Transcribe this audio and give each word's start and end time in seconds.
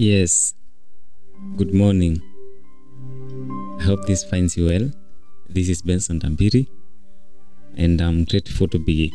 Yes. 0.00 0.54
Good 1.58 1.74
morning. 1.74 2.22
I 3.78 3.82
hope 3.82 4.06
this 4.06 4.24
finds 4.24 4.56
you 4.56 4.64
well. 4.64 4.90
This 5.46 5.68
is 5.68 5.82
Benson 5.82 6.20
Tambiri, 6.20 6.68
and 7.76 8.00
I'm 8.00 8.24
grateful 8.24 8.66
to 8.68 8.78
be 8.78 9.12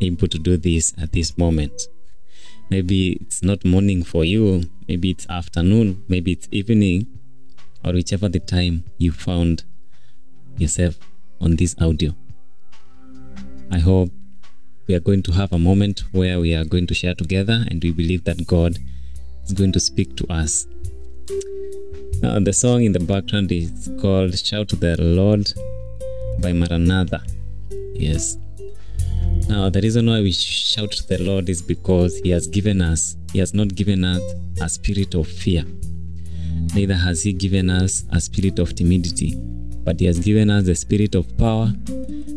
able 0.00 0.28
to 0.28 0.38
do 0.38 0.56
this 0.56 0.94
at 0.98 1.12
this 1.12 1.36
moment. 1.36 1.88
Maybe 2.70 3.18
it's 3.20 3.42
not 3.42 3.66
morning 3.66 4.02
for 4.02 4.24
you, 4.24 4.62
maybe 4.88 5.10
it's 5.10 5.28
afternoon, 5.28 6.02
maybe 6.08 6.32
it's 6.32 6.48
evening, 6.50 7.06
or 7.84 7.92
whichever 7.92 8.30
the 8.30 8.40
time 8.40 8.84
you 8.96 9.12
found 9.12 9.64
yourself 10.56 10.98
on 11.38 11.56
this 11.56 11.76
audio. 11.78 12.16
I 13.70 13.80
hope 13.80 14.08
we 14.86 14.94
are 14.94 15.00
going 15.00 15.22
to 15.24 15.32
have 15.32 15.52
a 15.52 15.58
moment 15.58 16.04
where 16.12 16.40
we 16.40 16.54
are 16.54 16.64
going 16.64 16.86
to 16.86 16.94
share 16.94 17.14
together 17.14 17.66
and 17.68 17.84
we 17.84 17.92
believe 17.92 18.24
that 18.24 18.46
God 18.46 18.78
is 19.44 19.52
going 19.52 19.72
to 19.72 19.80
speak 19.80 20.16
to 20.16 20.26
us. 20.32 20.66
Now, 22.22 22.38
the 22.38 22.52
song 22.52 22.84
in 22.84 22.92
the 22.92 23.00
background 23.00 23.50
is 23.50 23.90
called 24.00 24.38
Shout 24.38 24.68
to 24.68 24.76
the 24.76 24.96
Lord 25.00 25.52
by 26.40 26.52
Maranatha. 26.52 27.22
Yes. 27.94 28.36
Now, 29.48 29.68
the 29.70 29.80
reason 29.80 30.06
why 30.06 30.20
we 30.20 30.32
shout 30.32 30.92
to 30.92 31.08
the 31.08 31.18
Lord 31.22 31.48
is 31.48 31.60
because 31.60 32.16
He 32.18 32.30
has 32.30 32.46
given 32.46 32.80
us, 32.80 33.16
He 33.32 33.38
has 33.40 33.52
not 33.52 33.74
given 33.74 34.04
us 34.04 34.22
a 34.60 34.68
spirit 34.68 35.14
of 35.14 35.26
fear, 35.26 35.64
neither 36.74 36.94
has 36.94 37.22
He 37.22 37.32
given 37.32 37.70
us 37.70 38.04
a 38.12 38.20
spirit 38.20 38.58
of 38.58 38.74
timidity, 38.74 39.34
but 39.84 39.98
He 39.98 40.06
has 40.06 40.20
given 40.20 40.48
us 40.48 40.64
the 40.64 40.74
spirit 40.74 41.14
of 41.14 41.36
power, 41.36 41.72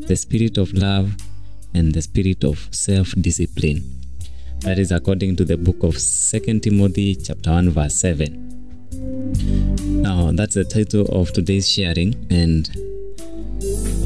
the 0.07 0.15
spirit 0.15 0.57
of 0.57 0.73
love, 0.73 1.15
and 1.73 1.93
the 1.93 2.01
spirit 2.01 2.43
of 2.43 2.67
self 2.71 3.13
discipline. 3.21 3.83
That 4.65 4.79
is 4.79 4.91
according 4.91 5.35
to 5.35 5.45
the 5.45 5.57
book 5.57 5.83
of 5.83 5.95
2 5.95 6.59
Timothy, 6.59 7.15
chapter 7.15 7.51
1, 7.51 7.69
verse 7.69 7.93
7. 7.97 10.01
Now, 10.01 10.31
that's 10.31 10.55
the 10.55 10.63
title 10.63 11.05
of 11.09 11.31
today's 11.31 11.69
sharing, 11.69 12.15
and 12.31 12.67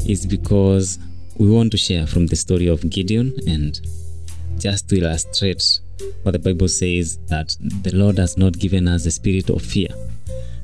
it's 0.06 0.26
because 0.26 0.98
we 1.38 1.50
want 1.50 1.70
to 1.70 1.78
share 1.78 2.06
from 2.06 2.26
the 2.26 2.36
story 2.36 2.66
of 2.66 2.90
Gideon 2.90 3.32
and 3.46 3.80
just 4.58 4.90
to 4.90 4.98
illustrate 4.98 5.80
what 6.24 6.32
the 6.32 6.38
Bible 6.38 6.68
says 6.68 7.16
that 7.28 7.56
the 7.80 7.96
Lord 7.96 8.18
has 8.18 8.36
not 8.36 8.58
given 8.58 8.86
us 8.86 9.04
the 9.04 9.10
spirit 9.10 9.48
of 9.48 9.62
fear, 9.62 9.88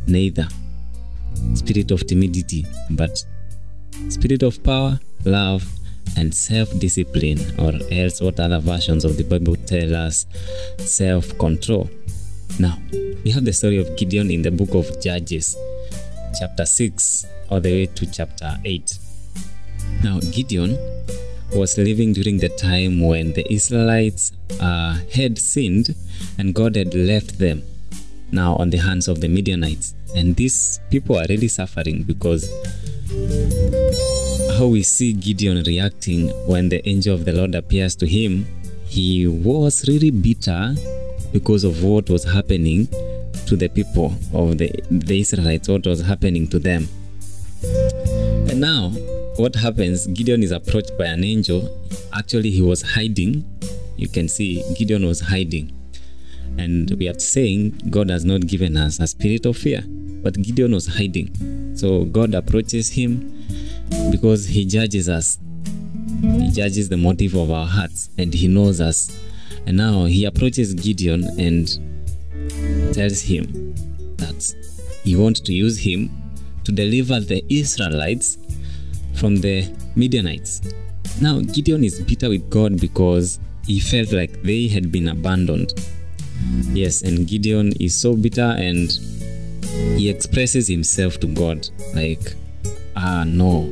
neither 0.06 0.47
spirit 1.55 1.91
of 1.91 2.06
timidity, 2.06 2.67
but 2.91 3.25
spirit 4.11 4.43
of 4.43 4.62
power, 4.62 5.01
love, 5.25 5.67
and 6.17 6.35
self-discipline, 6.35 7.41
or 7.59 7.73
else 7.91 8.21
what 8.21 8.41
other 8.41 8.61
versions 8.61 9.05
of 9.05 9.17
the 9.17 9.25
Bible 9.25 9.57
tell 9.57 9.95
us 9.95 10.27
self-control. 10.79 11.91
Now, 12.59 12.79
we 13.25 13.31
have 13.33 13.45
the 13.45 13.53
story 13.53 13.79
of 13.79 13.97
Gideon 13.97 14.31
in 14.31 14.43
the 14.43 14.51
book 14.51 14.75
of 14.75 15.03
Judges, 15.03 15.57
chapter 16.39 16.65
6, 16.65 17.27
all 17.51 17.61
the 17.61 17.71
way 17.71 17.87
to 17.87 18.07
chapter 18.11 18.57
8. 18.65 18.99
Now, 20.03 20.21
Gideon 20.21 20.79
was 21.55 21.79
living 21.79 22.12
during 22.12 22.39
the 22.39 22.49
time 22.49 23.01
when 23.01 23.33
the 23.33 23.51
Israelites 23.53 24.33
uh, 24.61 24.99
had 25.12 25.39
sinned 25.39 25.95
and 26.39 26.55
God 26.55 26.77
had 26.77 26.95
left 26.95 27.39
them 27.39 27.62
now 28.33 28.57
on 28.57 28.71
the 28.71 28.79
hands 28.79 29.09
of 29.09 29.21
the 29.21 29.29
Midianites. 29.29 29.95
And 30.15 30.34
these 30.37 30.81
people 30.91 31.19
are 31.19 31.27
really 31.29 31.49
suffering 31.49 32.03
because 32.03 32.49
how 34.57 34.67
we 34.67 34.83
see 34.83 35.12
Gideon 35.12 35.62
reacting 35.65 36.29
when 36.47 36.71
the 36.71 36.87
angel 36.89 37.15
of 37.15 37.27
the 37.27 37.33
Lord 37.33 37.55
appears 37.55 37.95
to 37.97 38.07
him, 38.07 38.47
he 38.87 39.27
was 39.27 39.87
really 39.87 40.11
bitter 40.11 40.75
because 41.31 41.62
of 41.62 41.83
what 41.83 42.09
was 42.09 42.25
happening 42.25 42.89
to 43.47 43.57
the 43.57 43.69
people 43.69 44.15
of 44.33 44.56
the, 44.56 44.72
the 44.91 45.21
Israelites, 45.21 45.69
what 45.69 45.87
was 45.87 46.00
happening 46.00 46.49
to 46.49 46.59
them. 46.59 46.89
And 48.49 48.59
now, 48.59 48.91
what 49.37 49.55
happens? 49.55 50.06
Gideon 50.06 50.43
is 50.43 50.53
approached 50.53 50.97
by 50.97 51.05
an 51.06 51.23
angel. 51.23 51.69
Actually, 52.15 52.50
he 52.50 52.62
was 52.62 52.81
hiding. 52.81 53.44
You 53.97 54.09
can 54.09 54.27
see 54.27 54.65
Gideon 54.75 55.05
was 55.05 55.21
hiding. 55.21 55.73
And 56.56 56.91
we 56.93 57.09
are 57.09 57.19
saying 57.19 57.91
God 57.91 58.09
has 58.09 58.25
not 58.25 58.47
given 58.47 58.78
us 58.78 59.00
a 59.00 59.06
spirit 59.06 59.44
of 59.44 59.59
fear, 59.59 59.83
but 60.23 60.41
Gideon 60.41 60.73
was 60.73 60.87
hiding. 60.87 61.77
So 61.77 62.06
God 62.06 62.33
approaches 62.33 62.88
him 62.88 63.37
because 64.11 64.47
he 64.47 64.65
judges 64.65 65.09
us. 65.09 65.39
He 66.21 66.51
judges 66.51 66.89
the 66.89 66.97
motive 66.97 67.35
of 67.35 67.51
our 67.51 67.67
hearts 67.67 68.11
and 68.19 68.33
he 68.33 68.49
knows 68.49 68.81
us. 68.81 69.19
And 69.67 69.77
now 69.77 70.05
he 70.05 70.25
approaches 70.25 70.75
Gideon 70.75 71.25
and 71.39 71.69
tells 72.95 73.21
him 73.21 73.75
that 74.17 74.55
he 75.05 75.17
wants 75.17 75.41
to 75.41 75.53
use 75.53 75.79
him 75.79 76.11
to 76.65 76.73
deliver 76.73 77.21
the 77.21 77.45
Israelites 77.49 78.39
from 79.15 79.37
the 79.37 79.69
Midianites. 79.95 80.63
Now, 81.21 81.41
Gideon 81.41 81.85
is 81.85 82.01
bitter 82.01 82.29
with 82.29 82.49
God 82.51 82.81
because 82.81 83.39
he 83.67 83.81
felt 83.81 84.13
like 84.13 84.43
they 84.43 84.69
had 84.69 84.93
been 84.93 85.09
abandoned. 85.09 85.73
Yes, 86.73 87.03
and 87.03 87.27
Gideon 87.27 87.73
is 87.81 87.99
so 87.99 88.15
bitter 88.15 88.55
and 88.59 88.91
he 89.97 90.11
expresses 90.11 90.69
himself 90.69 91.19
to 91.21 91.27
God 91.27 91.69
like, 91.95 92.35
ah, 92.97 93.25
no, 93.27 93.69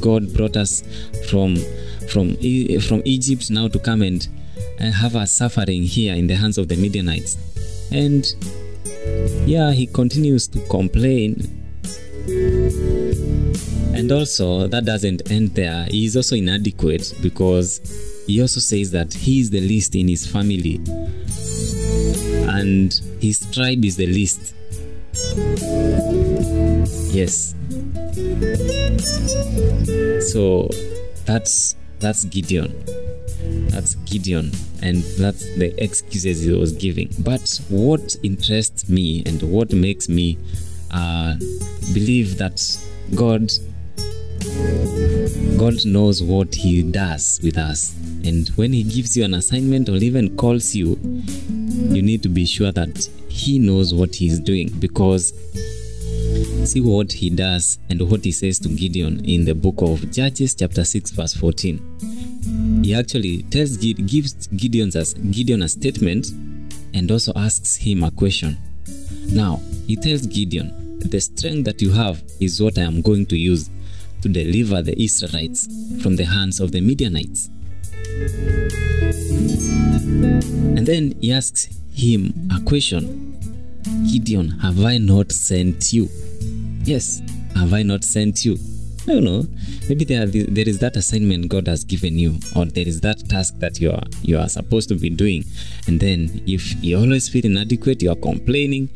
God 0.00 0.32
brought 0.34 0.56
us 0.56 0.82
from 1.28 1.56
from 2.08 2.36
from 2.80 3.02
Egypt 3.04 3.50
now 3.50 3.68
to 3.68 3.78
come 3.78 4.02
and 4.02 4.28
have 4.78 5.16
us 5.16 5.32
suffering 5.32 5.82
here 5.82 6.14
in 6.14 6.26
the 6.26 6.36
hands 6.36 6.58
of 6.58 6.68
the 6.68 6.76
Midianites. 6.76 7.36
And 7.90 8.26
yeah, 9.46 9.72
he 9.72 9.86
continues 9.86 10.48
to 10.48 10.60
complain 10.68 11.64
and 13.94 14.10
also, 14.10 14.66
that 14.66 14.84
doesn't 14.84 15.30
end 15.30 15.54
there. 15.54 15.86
He 15.88 16.04
is 16.04 16.16
also 16.16 16.34
inadequate 16.34 17.14
because 17.22 17.80
he 18.26 18.40
also 18.40 18.58
says 18.58 18.90
that 18.90 19.14
he 19.14 19.40
is 19.40 19.50
the 19.50 19.60
least 19.60 19.94
in 19.94 20.08
his 20.08 20.26
family 20.26 20.80
and 22.48 22.92
his 23.20 23.46
tribe 23.52 23.84
is 23.84 23.96
the 23.96 24.06
least. 24.06 24.54
Yes. 27.14 27.53
So 30.20 30.68
that's 31.26 31.76
that's 31.98 32.24
Gideon. 32.24 32.84
That's 33.68 33.94
Gideon, 34.06 34.52
and 34.82 35.02
that's 35.18 35.44
the 35.56 35.74
excuses 35.82 36.42
he 36.42 36.52
was 36.52 36.72
giving. 36.72 37.10
But 37.20 37.60
what 37.68 38.16
interests 38.22 38.88
me 38.88 39.22
and 39.26 39.42
what 39.42 39.72
makes 39.72 40.08
me 40.08 40.38
uh, 40.90 41.34
believe 41.92 42.38
that 42.38 42.60
God 43.14 43.50
God 45.58 45.84
knows 45.86 46.22
what 46.22 46.54
He 46.54 46.82
does 46.82 47.40
with 47.42 47.56
us. 47.56 47.94
And 48.24 48.48
when 48.50 48.72
He 48.72 48.82
gives 48.82 49.16
you 49.16 49.24
an 49.24 49.34
assignment 49.34 49.88
or 49.88 49.96
even 49.96 50.36
calls 50.36 50.74
you, 50.74 50.98
you 51.02 52.02
need 52.02 52.22
to 52.22 52.28
be 52.28 52.44
sure 52.44 52.72
that 52.72 53.08
He 53.28 53.58
knows 53.58 53.94
what 53.94 54.14
He's 54.14 54.38
doing 54.38 54.68
because 54.78 55.32
see 56.66 56.80
what 56.80 57.12
He 57.12 57.30
does 57.30 57.78
and 57.88 58.00
what 58.10 58.24
He 58.24 58.32
says 58.32 58.58
to 58.60 58.68
Gideon 58.68 59.24
in 59.24 59.44
the 59.44 59.54
book 59.54 59.76
of 59.78 60.10
Judges, 60.10 60.54
chapter 60.54 60.84
6, 60.84 61.10
verse 61.10 61.34
14. 61.34 62.82
He 62.82 62.94
actually 62.94 63.42
tells 63.44 63.76
gives 63.76 64.46
Gideon 64.48 64.90
a, 64.94 65.04
Gideon 65.30 65.62
a 65.62 65.68
statement 65.68 66.28
and 66.94 67.10
also 67.10 67.32
asks 67.36 67.76
him 67.76 68.04
a 68.04 68.10
question. 68.10 68.56
Now, 69.32 69.60
he 69.86 69.96
tells 69.96 70.26
Gideon, 70.26 70.98
The 71.00 71.20
strength 71.20 71.64
that 71.64 71.82
you 71.82 71.92
have 71.92 72.22
is 72.40 72.62
what 72.62 72.78
I 72.78 72.82
am 72.82 73.02
going 73.02 73.26
to 73.26 73.36
use 73.36 73.68
to 74.22 74.28
deliver 74.28 74.80
the 74.82 75.00
Israelites 75.02 75.66
from 76.02 76.16
the 76.16 76.24
hands 76.24 76.60
of 76.60 76.72
the 76.72 76.80
Midianites. 76.80 77.50
And 80.76 80.86
then 80.86 81.14
he 81.20 81.32
asks 81.32 81.68
him 81.92 82.48
a 82.54 82.60
question 82.62 83.40
Gideon, 84.10 84.50
have 84.60 84.84
I 84.84 84.98
not 84.98 85.32
sent 85.32 85.92
you? 85.92 86.08
Yes, 86.84 87.22
have 87.56 87.72
I 87.72 87.82
not 87.82 88.04
sent 88.04 88.44
you? 88.44 88.58
I 89.06 89.14
don't 89.14 89.24
know. 89.24 89.46
Maybe 89.88 90.04
there, 90.04 90.26
there 90.26 90.68
is 90.68 90.78
that 90.80 90.96
assignment 90.96 91.48
God 91.48 91.66
has 91.66 91.84
given 91.84 92.18
you, 92.18 92.38
or 92.54 92.66
there 92.66 92.86
is 92.86 93.00
that 93.00 93.28
task 93.28 93.58
that 93.58 93.80
you 93.80 93.90
are 93.90 94.02
you 94.22 94.38
are 94.38 94.48
supposed 94.48 94.88
to 94.90 94.94
be 94.94 95.10
doing. 95.10 95.44
And 95.86 95.98
then 96.00 96.42
if 96.46 96.82
you 96.82 96.98
always 96.98 97.28
feel 97.28 97.44
inadequate, 97.44 98.02
you 98.02 98.10
are 98.10 98.16
complaining, 98.16 98.90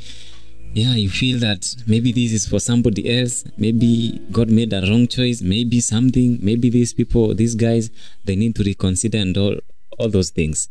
yeah, 0.75 0.95
you 0.95 1.09
feel 1.09 1.39
that 1.41 1.75
maybe 1.87 2.13
this 2.13 2.33
is 2.33 2.47
for 2.47 2.61
somebody 2.61 3.19
else. 3.19 3.45
Maybe 3.57 4.21
God 4.31 4.51
made 4.51 4.73
a 4.73 4.83
wrong 4.83 5.09
choice. 5.09 5.41
Maybe 5.41 5.81
something. 5.81 6.39
Maybe 6.43 6.71
these 6.71 6.93
people, 6.93 7.35
these 7.35 7.55
guys, 7.55 7.91
they 8.25 8.37
need 8.37 8.55
to 8.57 8.63
reconsider 8.63 9.19
and 9.19 9.37
all, 9.37 9.57
all 9.99 10.09
those 10.09 10.31
things. 10.31 10.69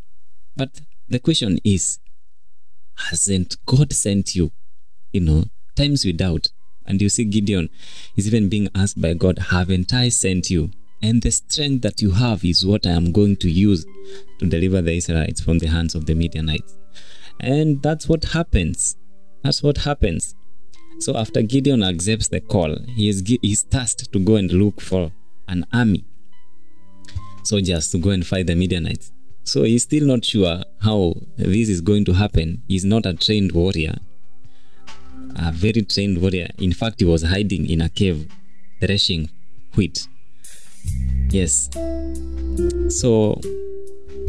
But 0.56 0.82
the 1.08 1.20
question 1.20 1.60
is, 1.64 2.00
hasn't 3.10 3.58
God 3.66 3.92
sent 3.92 4.36
you? 4.36 4.52
You 5.12 5.22
know, 5.22 5.46
times 5.76 6.06
we 6.06 6.14
doubt. 6.14 6.50
And 6.88 7.02
you 7.02 7.10
see, 7.10 7.26
Gideon 7.26 7.70
is 8.16 8.28
even 8.28 8.50
being 8.50 8.70
asked 8.74 9.02
by 9.02 9.14
God, 9.14 9.40
Haven't 9.50 9.94
I 9.94 10.10
sent 10.10 10.50
you? 10.50 10.72
And 11.02 11.22
the 11.22 11.32
strength 11.32 11.84
that 11.84 12.02
you 12.02 12.12
have 12.12 12.44
is 12.44 12.66
what 12.66 12.88
I 12.88 12.92
am 12.92 13.12
going 13.12 13.36
to 13.38 13.52
use 13.52 13.86
to 14.40 14.48
deliver 14.48 14.82
the 14.82 14.98
Israelites 14.98 15.42
from 15.42 15.60
the 15.60 15.68
hands 15.68 15.94
of 15.94 16.06
the 16.06 16.16
Midianites. 16.16 16.76
And 17.40 17.82
that's 17.84 18.10
what 18.10 18.24
happens. 18.26 18.98
That's 19.44 19.62
what 19.62 19.78
happens. 19.78 20.34
So 21.00 21.16
after 21.16 21.44
Gideon 21.44 21.84
accepts 21.84 22.30
the 22.30 22.42
call, 22.42 22.76
he 22.88 23.10
is 23.10 23.24
he's 23.42 23.64
tasked 23.64 24.12
to 24.12 24.20
go 24.20 24.36
and 24.36 24.52
look 24.52 24.82
for 24.82 25.12
an 25.48 25.66
army, 25.72 26.04
soldiers 27.44 27.90
to 27.92 28.00
go 28.00 28.10
and 28.10 28.26
fight 28.26 28.48
the 28.48 28.56
Midianites. 28.56 29.12
So 29.44 29.64
he's 29.64 29.84
still 29.84 30.06
not 30.06 30.26
sure 30.26 30.64
how 30.82 31.14
this 31.38 31.70
is 31.70 31.82
going 31.82 32.06
to 32.06 32.14
happen. 32.14 32.64
He's 32.68 32.84
not 32.84 33.06
a 33.06 33.14
trained 33.14 33.52
warrior, 33.52 33.96
a 35.38 35.52
very 35.52 35.84
trained 35.84 36.22
warrior. 36.22 36.50
In 36.58 36.74
fact, 36.74 37.00
he 37.00 37.06
was 37.06 37.24
hiding 37.24 37.70
in 37.70 37.82
a 37.82 37.90
cave, 37.90 38.28
threshing 38.80 39.30
wheat. 39.76 40.08
Yes. 41.30 41.70
So 42.90 43.40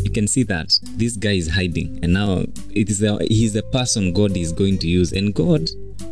you 0.05 0.11
can 0.11 0.27
see 0.27 0.43
that 0.45 0.79
this 0.97 1.17
guy 1.17 1.33
is 1.33 1.51
hiding, 1.51 2.01
and 2.03 2.13
now 2.13 2.45
it 2.71 2.91
is 2.91 3.03
a, 3.03 3.19
he's 3.25 3.53
the 3.53 3.63
person 3.63 4.13
God 4.13 4.37
is 4.37 4.53
going 4.53 4.79
to 4.79 4.89
use, 4.89 5.13
and 5.13 5.35
God 5.35 5.71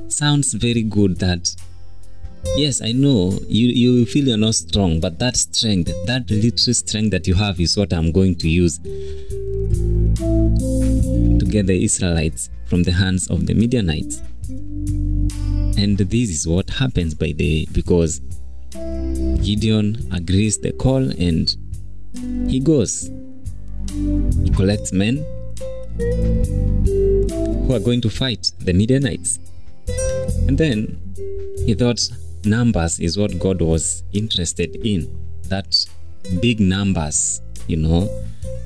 sounds 0.09 0.55
very 0.55 0.83
good. 0.83 1.19
That 1.19 1.55
yes, 2.57 2.81
I 2.83 2.93
know 2.93 3.39
you 3.49 3.69
you 3.69 4.07
feel 4.07 4.29
you're 4.29 4.37
not 4.37 4.55
strong, 4.55 5.01
but 5.01 5.19
that 5.19 5.37
strength, 5.37 5.93
that 6.07 6.31
little 6.31 6.75
strength 6.75 7.11
that 7.11 7.27
you 7.27 7.35
have, 7.35 7.61
is 7.61 7.77
what 7.77 7.93
I'm 7.93 8.13
going 8.13 8.37
to 8.37 8.49
use 8.49 8.79
to 11.39 11.47
get 11.49 11.67
the 11.67 11.83
Israelites 11.83 12.51
from 12.67 12.83
the 12.83 12.93
hands 12.93 13.29
of 13.31 13.47
the 13.47 13.55
Midianites. 13.55 14.23
And 15.77 15.99
this 15.99 16.31
is 16.31 16.47
what 16.49 16.71
happens 16.71 17.15
by 17.15 17.33
the 17.33 17.67
because 17.73 18.21
Gideon 19.43 20.09
agrees 20.13 20.59
the 20.59 20.73
call 20.73 21.11
and 21.19 21.55
he 22.49 22.61
goes. 22.61 23.11
He 23.91 24.51
collects 24.51 24.93
men 24.93 25.25
who 27.67 27.75
are 27.75 27.81
going 27.81 28.01
to 28.03 28.11
fight 28.11 28.53
the 28.59 28.73
Midianites. 28.73 29.39
And 30.49 30.57
then 30.59 30.99
he 31.65 31.75
thought 31.75 32.01
numbers 32.45 32.99
is 33.01 33.19
what 33.19 33.39
God 33.39 33.61
was 33.61 34.03
interested 34.13 34.77
in. 34.85 35.09
That 35.45 35.87
big 36.41 36.61
numbers, 36.61 37.41
you 37.67 37.77
know. 37.77 38.09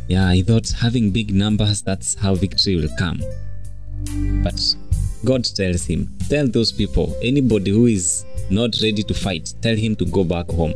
Yeah, 0.08 0.32
he 0.32 0.42
thought 0.42 0.68
having 0.70 1.10
big 1.10 1.34
numbers, 1.34 1.82
that's 1.82 2.14
how 2.14 2.34
victory 2.34 2.76
will 2.76 2.90
come. 2.98 3.20
But 4.42 4.74
God 5.24 5.44
tells 5.44 5.84
him, 5.84 6.08
Tell 6.28 6.46
those 6.48 6.72
people, 6.72 7.16
anybody 7.22 7.70
who 7.70 7.86
is 7.86 8.24
not 8.50 8.74
ready 8.82 9.02
to 9.02 9.14
fight, 9.14 9.52
tell 9.60 9.76
him 9.76 9.94
to 9.96 10.06
go 10.06 10.24
back 10.24 10.48
home. 10.50 10.74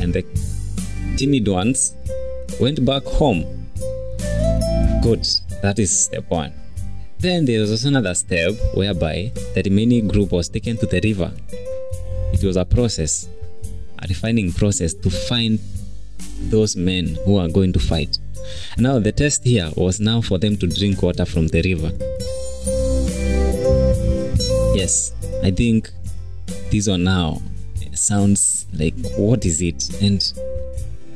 And 0.00 0.12
the 0.12 0.24
timid 1.16 1.48
ones 1.48 1.94
went 2.60 2.84
back 2.84 3.04
home. 3.04 3.42
Good, 5.02 5.26
that 5.62 5.78
is 5.78 6.04
step 6.04 6.30
one. 6.30 6.52
Then 7.18 7.44
there 7.44 7.60
was 7.60 7.84
another 7.84 8.14
step 8.14 8.52
whereby 8.74 9.32
the 9.54 9.62
remaining 9.64 10.08
group 10.08 10.30
was 10.30 10.48
taken 10.48 10.76
to 10.76 10.86
the 10.86 11.00
river. 11.02 11.32
It 12.32 12.44
was 12.44 12.56
a 12.56 12.64
process, 12.64 13.28
a 13.98 14.06
refining 14.08 14.52
process 14.52 14.94
to 14.94 15.10
find 15.10 15.58
those 16.50 16.76
men 16.76 17.16
who 17.24 17.38
are 17.38 17.48
going 17.48 17.72
to 17.72 17.78
fight. 17.78 18.18
Now 18.76 18.98
the 18.98 19.12
test 19.12 19.44
here 19.44 19.70
was 19.76 20.00
now 20.00 20.20
for 20.20 20.38
them 20.38 20.56
to 20.58 20.66
drink 20.66 21.02
water 21.02 21.24
from 21.24 21.48
the 21.48 21.62
river. 21.62 21.92
Yes, 24.84 25.12
I 25.42 25.50
think 25.50 25.90
this 26.70 26.88
one 26.88 27.04
now 27.04 27.40
sounds 27.94 28.66
like 28.74 28.94
what 29.16 29.46
is 29.46 29.62
it? 29.62 29.82
And 30.02 30.20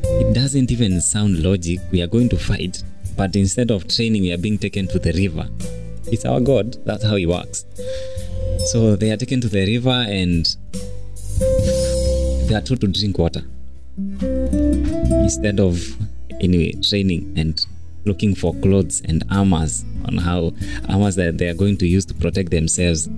it 0.03 0.35
doesn't 0.35 0.71
even 0.71 1.03
sound 1.03 1.43
logic. 1.43 1.81
We 1.93 2.01
are 2.01 2.07
going 2.07 2.31
to 2.31 2.39
fight, 2.39 2.83
but 3.15 3.37
instead 3.37 3.71
of 3.71 3.87
training, 3.87 4.23
we 4.23 4.33
are 4.33 4.39
being 4.39 4.57
taken 4.57 4.89
to 4.89 4.99
the 4.99 5.13
river. 5.13 5.47
It's 6.07 6.25
our 6.25 6.41
God. 6.41 6.83
That's 6.87 7.05
how 7.05 7.17
He 7.17 7.27
works. 7.27 7.67
So 8.73 8.97
they 8.97 9.11
are 9.11 9.19
taken 9.19 9.43
to 9.43 9.49
the 9.51 9.67
river 9.67 9.91
and 9.91 10.47
they 12.49 12.55
are 12.55 12.63
told 12.63 12.81
to 12.81 12.87
drink 12.87 13.19
water 13.19 13.43
instead 15.21 15.61
of 15.61 15.79
anyway 16.41 16.73
training 16.81 17.35
and 17.37 17.67
looking 18.07 18.35
for 18.35 18.55
clothes 18.63 19.03
and 19.05 19.25
armors 19.31 19.85
on 20.07 20.17
how 20.17 20.55
armors 20.89 21.17
that 21.17 21.37
they 21.37 21.49
are 21.49 21.55
going 21.55 21.77
to 21.77 21.87
use 21.87 22.07
to 22.07 22.15
protect 22.15 22.51
themselves. 22.51 23.09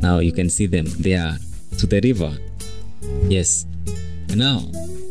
Now 0.00 0.18
you 0.18 0.32
can 0.32 0.48
see 0.48 0.66
them. 0.66 0.86
They 0.98 1.14
are 1.14 1.36
to 1.78 1.86
the 1.86 2.00
river. 2.00 2.36
Yes. 3.28 3.66
Now 4.34 4.62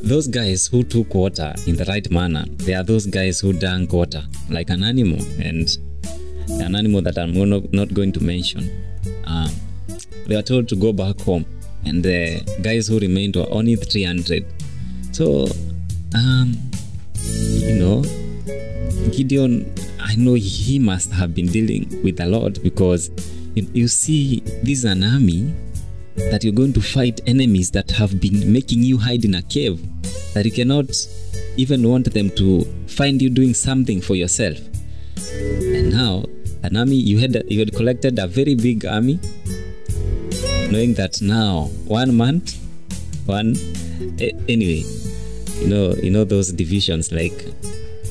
those 0.04 0.28
guys 0.28 0.68
who 0.68 0.84
took 0.84 1.14
water 1.14 1.54
in 1.66 1.76
the 1.76 1.86
right 1.86 2.10
manner, 2.12 2.46
they 2.58 2.74
are 2.74 2.84
those 2.84 3.06
guys 3.06 3.40
who 3.40 3.54
drank 3.54 3.92
water 3.92 4.24
like 4.50 4.70
an 4.70 4.84
animal 4.84 5.20
and 5.40 5.70
an 6.62 6.76
animal 6.76 7.02
that 7.02 7.18
I'm 7.18 7.34
not 7.72 7.94
going 7.94 8.12
to 8.14 8.24
mention. 8.24 8.70
Um, 9.26 9.50
they 10.28 10.36
are 10.36 10.42
told 10.42 10.70
to 10.70 10.76
go 10.76 10.94
back 10.94 11.20
home, 11.22 11.46
and 11.86 12.04
the 12.04 12.42
guys 12.62 12.88
who 12.88 13.00
remained 13.00 13.36
were 13.36 13.48
only 13.50 13.76
300. 13.76 14.46
So, 15.12 15.48
um, 16.16 16.56
you 17.24 17.76
know, 17.76 18.04
Gideon, 19.12 19.74
I 20.00 20.16
know 20.16 20.34
he 20.36 20.80
must 20.80 21.12
have 21.12 21.34
been 21.34 21.48
dealing 21.48 22.02
with 22.04 22.20
a 22.20 22.26
lot 22.26 22.62
because 22.62 23.10
you, 23.58 23.68
you 23.74 23.88
see, 23.88 24.42
this 24.62 24.80
is 24.80 24.86
an 24.86 25.04
army 25.04 25.54
that 26.16 26.44
you're 26.44 26.54
going 26.54 26.74
to 26.74 26.82
fight 26.82 27.22
enemies 27.26 27.72
that 27.72 27.90
have 27.92 28.22
been 28.22 28.52
making 28.52 28.84
you 28.84 28.98
hide 28.98 29.26
in 29.26 29.36
a 29.36 29.42
cave, 29.42 29.82
that 30.34 30.46
you 30.46 30.52
cannot 30.52 30.86
even 31.58 31.88
want 31.88 32.14
them 32.14 32.30
to 32.32 32.62
find 32.88 33.20
you 33.20 33.30
doing 33.30 33.54
something 33.56 34.00
for 34.00 34.16
yourself. 34.16 34.58
And 35.34 35.92
now, 35.92 36.26
an 36.62 36.78
army, 36.78 36.98
you 36.98 37.18
had, 37.18 37.44
you 37.50 37.60
had 37.60 37.74
collected 37.74 38.20
a 38.20 38.28
very 38.28 38.54
big 38.54 38.86
army, 38.86 39.20
knowing 40.70 40.94
that 40.94 41.20
now, 41.22 41.66
one 41.86 42.16
month, 42.16 42.58
one, 43.26 43.56
anyway, 44.20 44.84
you 45.60 45.68
know, 45.68 45.96
you 45.96 46.12
know 46.12 46.24
those 46.24 46.52
divisions, 46.52 47.12
like, 47.12 47.54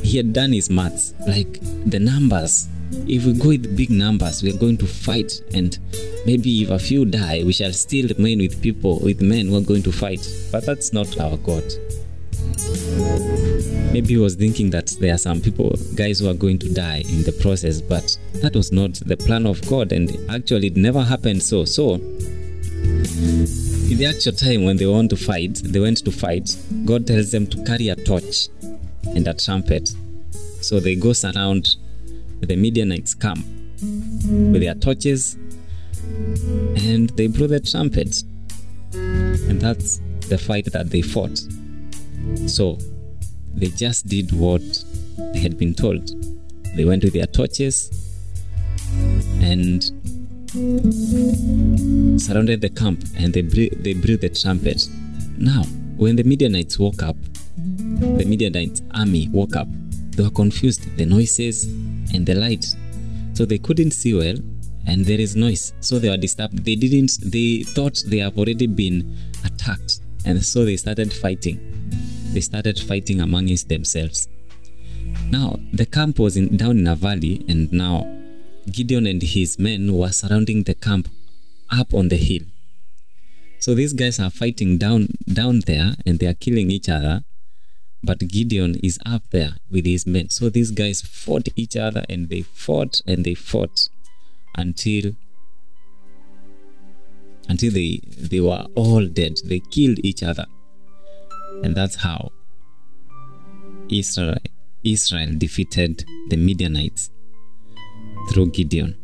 he 0.02 0.16
had 0.16 0.32
done 0.32 0.52
his 0.52 0.70
maths, 0.70 1.14
like 1.26 1.60
the 1.88 2.00
numbers. 2.00 2.68
If 3.08 3.24
we 3.24 3.32
go 3.32 3.48
with 3.48 3.76
big 3.76 3.90
numbers, 3.90 4.42
we 4.42 4.50
are 4.54 4.58
going 4.58 4.76
to 4.78 4.86
fight 4.86 5.40
and 5.54 5.78
maybe 6.24 6.62
if 6.62 6.70
a 6.70 6.78
few 6.78 7.04
die, 7.04 7.42
we 7.44 7.52
shall 7.52 7.72
still 7.72 8.08
remain 8.08 8.38
with 8.38 8.60
people, 8.62 9.00
with 9.00 9.20
men 9.20 9.46
who 9.46 9.56
are 9.56 9.62
going 9.62 9.82
to 9.84 9.92
fight. 9.92 10.26
But 10.52 10.66
that's 10.66 10.92
not 10.92 11.18
our 11.20 11.36
God. 11.36 11.64
Maybe 13.92 14.08
he 14.08 14.16
was 14.18 14.34
thinking 14.34 14.70
that 14.70 14.88
there 15.00 15.14
are 15.14 15.18
some 15.18 15.40
people, 15.40 15.74
guys 15.94 16.20
who 16.20 16.28
are 16.28 16.34
going 16.34 16.58
to 16.58 16.72
die 16.72 17.02
in 17.08 17.22
the 17.22 17.32
process, 17.40 17.80
but 17.80 18.18
that 18.42 18.54
was 18.54 18.70
not 18.72 18.94
the 18.94 19.16
plan 19.16 19.46
of 19.46 19.66
God, 19.68 19.92
and 19.92 20.10
actually 20.28 20.66
it 20.66 20.76
never 20.76 21.02
happened 21.02 21.42
so. 21.42 21.64
So, 21.64 21.94
in 23.88 23.98
the 23.98 24.06
actual 24.06 24.32
time 24.32 24.64
when 24.64 24.76
they 24.76 24.86
want 24.86 25.10
to 25.10 25.16
fight, 25.16 25.62
they 25.64 25.80
went 25.80 26.04
to 26.04 26.10
fight, 26.10 26.56
God 26.84 27.06
tells 27.06 27.30
them 27.30 27.46
to 27.46 27.64
carry 27.64 27.88
a 27.88 27.96
torch 27.96 28.48
and 29.06 29.26
a 29.26 29.32
trumpet. 29.32 29.94
So 30.60 30.80
they 30.80 30.96
go 30.96 31.12
surround 31.12 31.76
the 32.40 32.56
Midianites 32.56 33.14
come 33.14 33.44
with 34.52 34.62
their 34.62 34.74
torches 34.74 35.36
and 36.76 37.10
they 37.10 37.26
blew 37.26 37.46
the 37.46 37.60
trumpet. 37.60 38.22
And 38.92 39.60
that's 39.60 40.00
the 40.28 40.38
fight 40.38 40.72
that 40.72 40.90
they 40.90 41.02
fought. 41.02 41.38
So 42.48 42.78
they 43.54 43.68
just 43.68 44.06
did 44.06 44.32
what 44.32 44.62
they 45.32 45.40
had 45.40 45.58
been 45.58 45.74
told. 45.74 46.10
They 46.76 46.84
went 46.84 47.04
with 47.04 47.14
their 47.14 47.26
torches 47.26 47.90
and 49.40 49.82
surrounded 52.20 52.60
the 52.60 52.70
camp 52.74 53.04
and 53.16 53.32
they 53.32 53.42
blew, 53.42 53.68
they 53.70 53.94
blew 53.94 54.16
the 54.16 54.28
trumpet. 54.28 54.86
Now, 55.38 55.64
when 55.96 56.16
the 56.16 56.24
Midianites 56.24 56.78
woke 56.78 57.02
up, 57.02 57.16
the 57.56 58.24
Midianite 58.26 58.82
army 58.94 59.28
woke 59.28 59.56
up. 59.56 59.68
They 60.16 60.22
were 60.22 60.30
confused, 60.30 60.96
the 60.96 61.06
noises 61.06 61.64
and 61.64 62.26
the 62.26 62.34
light. 62.34 62.64
So 63.34 63.44
they 63.44 63.58
couldn't 63.58 63.92
see 63.92 64.14
well 64.14 64.36
and 64.86 65.04
there 65.04 65.20
is 65.20 65.36
noise. 65.36 65.72
So 65.80 65.98
they 65.98 66.08
were 66.08 66.16
disturbed. 66.16 66.64
They 66.64 66.74
didn't, 66.74 67.18
they 67.22 67.62
thought 67.62 68.02
they 68.06 68.18
have 68.18 68.38
already 68.38 68.66
been 68.66 69.16
attacked. 69.44 70.00
And 70.24 70.42
so 70.44 70.64
they 70.64 70.76
started 70.76 71.12
fighting. 71.12 71.60
They 72.32 72.40
started 72.40 72.78
fighting 72.78 73.20
amongst 73.20 73.68
themselves. 73.68 74.28
Now, 75.30 75.58
the 75.72 75.86
camp 75.86 76.18
was 76.18 76.36
in, 76.36 76.56
down 76.56 76.78
in 76.78 76.86
a 76.86 76.94
valley, 76.94 77.44
and 77.48 77.72
now 77.72 78.06
Gideon 78.70 79.06
and 79.06 79.22
his 79.22 79.58
men 79.58 79.92
were 79.96 80.12
surrounding 80.12 80.64
the 80.64 80.74
camp 80.74 81.08
up 81.70 81.94
on 81.94 82.08
the 82.08 82.16
hill. 82.16 82.42
So 83.58 83.74
these 83.74 83.92
guys 83.92 84.20
are 84.20 84.30
fighting 84.30 84.78
down 84.78 85.08
down 85.32 85.62
there 85.66 85.94
and 86.04 86.18
they 86.18 86.26
are 86.26 86.34
killing 86.34 86.70
each 86.70 86.88
other. 86.88 87.22
But 88.06 88.20
Gideon 88.20 88.76
is 88.82 88.98
up 89.04 89.22
there 89.30 89.56
with 89.70 89.84
his 89.84 90.06
men. 90.06 90.30
So 90.30 90.48
these 90.48 90.70
guys 90.70 91.02
fought 91.02 91.48
each 91.56 91.76
other 91.76 92.04
and 92.08 92.28
they 92.28 92.42
fought 92.42 93.00
and 93.06 93.24
they 93.24 93.34
fought 93.34 93.88
until 94.54 95.12
until 97.48 97.72
they 97.72 98.00
they 98.30 98.40
were 98.40 98.64
all 98.74 99.06
dead. 99.06 99.34
They 99.44 99.60
killed 99.60 99.98
each 100.04 100.22
other. 100.22 100.46
And 101.64 101.74
that's 101.74 101.96
how 101.96 102.30
Israel 103.88 104.38
Israel 104.84 105.30
defeated 105.36 106.04
the 106.28 106.36
Midianites. 106.36 107.10
through 108.28 108.50
Gideon. 108.50 108.96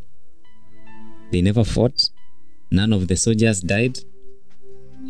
They 1.30 1.42
never 1.42 1.64
fought, 1.64 2.10
none 2.70 2.92
of 2.92 3.08
the 3.08 3.16
soldiers 3.16 3.60
died, 3.60 3.98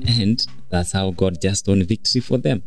and 0.07 0.45
that's 0.71 0.93
how 0.93 1.11
God 1.11 1.41
just 1.41 1.67
won 1.67 1.83
victory 1.83 2.21
for 2.21 2.39
them. 2.39 2.63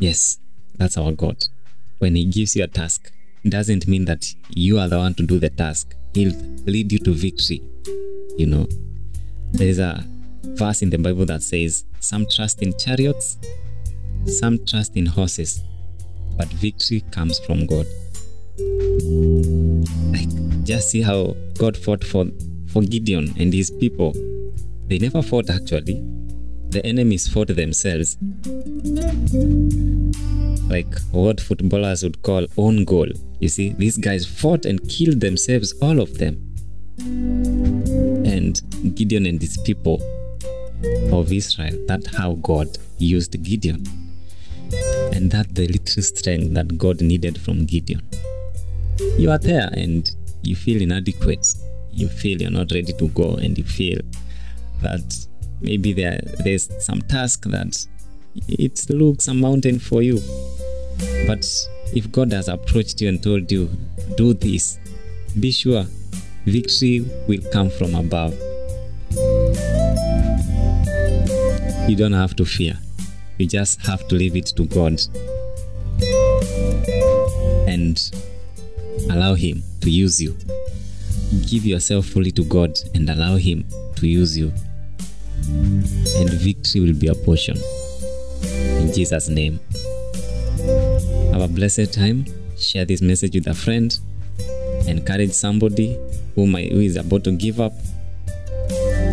Yes, 0.00 0.38
that's 0.78 0.96
our 0.96 1.12
God. 1.12 1.44
When 1.98 2.16
He 2.16 2.24
gives 2.24 2.56
you 2.56 2.64
a 2.64 2.66
task, 2.66 3.12
doesn't 3.46 3.86
mean 3.86 4.06
that 4.06 4.34
you 4.48 4.78
are 4.78 4.88
the 4.88 4.96
one 4.96 5.14
to 5.14 5.22
do 5.22 5.38
the 5.38 5.50
task. 5.50 5.94
He'll 6.14 6.32
lead 6.64 6.90
you 6.90 6.98
to 7.00 7.12
victory. 7.12 7.62
You 8.38 8.46
know, 8.46 8.66
there 9.52 9.68
is 9.68 9.78
a 9.78 10.02
verse 10.42 10.80
in 10.80 10.88
the 10.88 10.96
Bible 10.96 11.26
that 11.26 11.42
says, 11.42 11.84
Some 12.00 12.26
trust 12.26 12.62
in 12.62 12.76
chariots, 12.78 13.36
some 14.24 14.64
trust 14.64 14.96
in 14.96 15.04
horses, 15.04 15.62
but 16.38 16.48
victory 16.48 17.02
comes 17.12 17.38
from 17.40 17.66
God. 17.66 17.86
Like, 20.12 20.64
just 20.64 20.90
see 20.90 21.02
how 21.02 21.36
God 21.58 21.76
fought 21.76 22.04
for, 22.04 22.24
for 22.72 22.82
Gideon 22.82 23.34
and 23.38 23.52
his 23.52 23.70
people. 23.70 24.14
They 24.86 24.98
never 24.98 25.20
fought 25.20 25.50
actually, 25.50 26.02
the 26.70 26.84
enemies 26.86 27.26
fought 27.26 27.48
themselves. 27.48 28.16
Like 30.68 30.98
what 31.10 31.40
footballers 31.40 32.02
would 32.04 32.22
call 32.22 32.46
own 32.56 32.84
goal. 32.84 33.08
You 33.40 33.48
see, 33.48 33.70
these 33.70 33.96
guys 33.96 34.24
fought 34.24 34.64
and 34.64 34.86
killed 34.88 35.20
themselves, 35.20 35.72
all 35.82 36.00
of 36.00 36.18
them. 36.18 36.46
And 37.00 38.60
Gideon 38.94 39.26
and 39.26 39.40
his 39.40 39.58
people 39.58 40.00
of 41.12 41.32
Israel, 41.32 41.76
that's 41.86 42.16
how 42.16 42.34
God 42.34 42.68
used 42.98 43.42
Gideon. 43.42 43.84
And 45.12 45.30
that 45.32 45.54
the 45.54 45.66
little 45.66 46.02
strength 46.02 46.54
that 46.54 46.78
God 46.78 47.00
needed 47.00 47.40
from 47.40 47.66
Gideon. 47.66 48.02
You 49.18 49.30
are 49.30 49.38
there 49.38 49.70
and 49.72 50.08
you 50.42 50.54
feel 50.54 50.80
inadequate. 50.80 51.46
You 51.90 52.08
feel 52.08 52.40
you're 52.40 52.50
not 52.50 52.70
ready 52.70 52.92
to 52.92 53.08
go 53.08 53.34
and 53.34 53.58
you 53.58 53.64
feel 53.64 53.98
that 54.82 55.26
maybe 55.60 55.92
there 55.92 56.20
there's 56.44 56.68
some 56.84 57.02
task 57.02 57.44
that 57.44 57.86
it 58.48 58.88
looks 58.90 59.28
a 59.28 59.34
mountain 59.34 59.78
for 59.78 60.02
you. 60.02 60.20
But 61.26 61.46
if 61.94 62.10
God 62.12 62.32
has 62.32 62.48
approached 62.48 63.00
you 63.00 63.08
and 63.08 63.22
told 63.22 63.50
you, 63.50 63.70
do 64.16 64.34
this, 64.34 64.78
be 65.38 65.50
sure 65.50 65.84
victory 66.46 67.04
will 67.26 67.42
come 67.52 67.70
from 67.70 67.94
above. 67.94 68.34
You 71.88 71.96
don't 71.96 72.12
have 72.12 72.36
to 72.36 72.44
fear. 72.44 72.78
You 73.38 73.46
just 73.46 73.80
have 73.86 74.06
to 74.08 74.14
leave 74.14 74.36
it 74.36 74.46
to 74.56 74.64
God 74.66 75.00
and 77.66 77.98
allow 79.10 79.34
Him 79.34 79.62
to 79.80 79.90
use 79.90 80.20
you. 80.20 80.36
Give 81.46 81.64
yourself 81.64 82.06
fully 82.06 82.30
to 82.32 82.44
God 82.44 82.78
and 82.94 83.08
allow 83.08 83.36
Him 83.36 83.66
to 83.96 84.06
use 84.06 84.36
you. 84.36 84.52
And 86.16 86.30
victory 86.30 86.80
will 86.80 86.94
be 86.94 87.08
a 87.08 87.14
portion. 87.14 87.56
In 88.42 88.92
Jesus' 88.92 89.28
name. 89.28 89.60
Have 91.32 91.42
a 91.42 91.48
blessed 91.48 91.92
time. 91.92 92.26
Share 92.56 92.84
this 92.84 93.00
message 93.00 93.34
with 93.34 93.46
a 93.46 93.54
friend. 93.54 93.98
Encourage 94.86 95.32
somebody 95.32 95.98
who, 96.34 96.46
might, 96.46 96.72
who 96.72 96.80
is 96.80 96.96
about 96.96 97.24
to 97.24 97.32
give 97.32 97.60
up. 97.60 97.72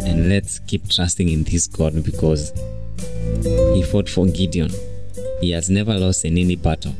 And 0.06 0.29
let's 0.29 0.60
keep 0.60 0.89
trusting 0.89 1.29
in 1.29 1.44
this 1.44 1.67
God 1.67 2.03
because 2.03 2.51
He 3.74 3.84
fought 3.84 4.10
for 4.10 4.25
Gideon. 4.25 4.72
He 5.41 5.51
has 5.51 5.70
never 5.70 5.94
lost 5.94 6.25
in 6.25 6.38
any 6.38 6.56
battle. 6.56 6.96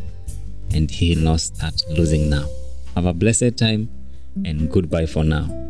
And 0.74 0.89
He 0.89 1.15
will 1.15 1.24
not 1.24 1.41
start 1.41 1.82
losing 1.89 2.29
now. 2.29 2.48
Have 2.96 3.06
a 3.06 3.13
blessed 3.13 3.58
time 3.58 3.89
and 4.46 4.70
goodbye 4.72 5.06
for 5.06 5.24
now. 5.24 5.67